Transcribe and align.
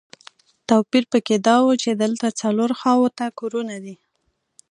توپیر 0.69 1.03
په 1.11 1.19
کې 1.25 1.35
دا 1.47 1.55
و 1.61 1.67
چې 1.81 1.89
دلته 2.03 2.27
څلورو 2.41 2.75
خواوو 2.79 3.13
ته 3.17 3.25
کورونه 3.39 3.75
دي. 3.83 3.95